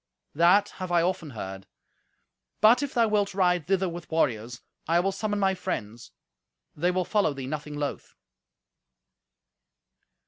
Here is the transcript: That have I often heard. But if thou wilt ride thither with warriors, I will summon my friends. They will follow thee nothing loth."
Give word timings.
That 0.33 0.69
have 0.81 0.91
I 0.91 1.03
often 1.03 1.29
heard. 1.29 1.67
But 2.59 2.81
if 2.81 2.95
thou 2.95 3.07
wilt 3.07 3.35
ride 3.35 3.67
thither 3.67 3.87
with 3.87 4.09
warriors, 4.09 4.61
I 4.87 4.99
will 4.99 5.11
summon 5.11 5.37
my 5.37 5.53
friends. 5.53 6.09
They 6.75 6.89
will 6.89 7.05
follow 7.05 7.35
thee 7.35 7.45
nothing 7.45 7.75
loth." 7.77 8.15